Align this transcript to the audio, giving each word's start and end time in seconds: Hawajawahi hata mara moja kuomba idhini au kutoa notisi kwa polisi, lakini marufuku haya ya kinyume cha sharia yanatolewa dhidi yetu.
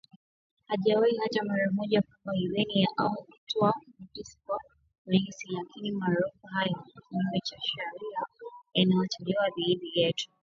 Hawajawahi 0.67 1.17
hata 1.17 1.43
mara 1.43 1.71
moja 1.71 2.01
kuomba 2.01 2.31
idhini 2.35 2.87
au 2.97 3.15
kutoa 3.25 3.73
notisi 3.99 4.37
kwa 4.45 4.57
polisi, 5.05 5.47
lakini 5.53 5.91
marufuku 5.91 6.47
haya 6.47 6.69
ya 6.71 7.01
kinyume 7.09 7.39
cha 7.43 7.57
sharia 7.61 8.25
yanatolewa 8.73 9.49
dhidi 9.49 9.91
yetu. 9.99 10.29